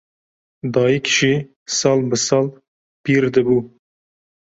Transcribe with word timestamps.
Dayîk 0.73 1.05
jî 1.15 1.33
sal 1.77 1.99
bi 2.09 2.17
sal 2.27 2.47
pîr 3.03 3.23
dibû 3.33 3.57